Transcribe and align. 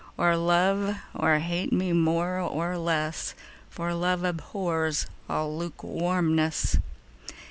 Or 0.17 0.35
love 0.35 0.97
or 1.13 1.37
hate 1.37 1.71
me 1.71 1.93
more 1.93 2.39
or 2.39 2.75
less, 2.75 3.35
5 3.69 3.75
For 3.75 3.93
love 3.93 4.23
abhors 4.23 5.05
all 5.29 5.55
lukewarmness. 5.55 6.77